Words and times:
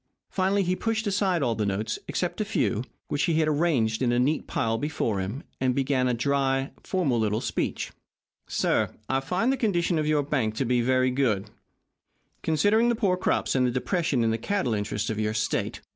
Finally 0.31 0.63
he 0.63 0.75
pushed 0.75 1.05
aside 1.05 1.43
all 1.43 1.53
the 1.53 1.63
notes 1.63 1.99
except 2.07 2.41
a 2.41 2.45
few, 2.45 2.83
which 3.07 3.21
he 3.25 3.43
arranged 3.43 4.01
in 4.01 4.11
a 4.11 4.17
neat 4.17 4.47
pile 4.47 4.79
before 4.79 5.19
him, 5.19 5.43
and 5.59 5.75
began 5.75 6.07
a 6.07 6.13
dry, 6.15 6.71
formal 6.83 7.19
little 7.19 7.39
speech. 7.39 7.91
"I 8.63 9.19
find, 9.21 9.25
sir, 9.29 9.47
the 9.51 9.57
condition 9.57 9.99
of 9.99 10.07
your 10.07 10.23
bank 10.23 10.55
to 10.55 10.65
be 10.65 10.81
very 10.81 11.11
good, 11.11 11.51
considering 12.41 12.89
the 12.89 12.95
poor 12.95 13.15
crops 13.15 13.53
and 13.53 13.67
the 13.67 13.69
depression 13.69 14.23
in 14.23 14.31
the 14.31 14.39
cattle 14.39 14.73
interests 14.73 15.11
of 15.11 15.19
your 15.19 15.35
state. 15.35 15.81